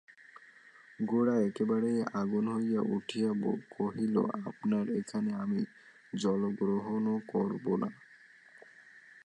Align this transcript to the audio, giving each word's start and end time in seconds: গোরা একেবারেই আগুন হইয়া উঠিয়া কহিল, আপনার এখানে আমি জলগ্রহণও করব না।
গোরা 0.99 1.35
একেবারেই 1.47 1.99
আগুন 2.13 2.45
হইয়া 2.55 2.81
উঠিয়া 2.95 3.31
কহিল, 3.75 4.15
আপনার 4.49 4.85
এখানে 4.99 5.31
আমি 5.33 5.59
জলগ্রহণও 6.13 7.17
করব 7.33 7.65
না। 7.81 7.89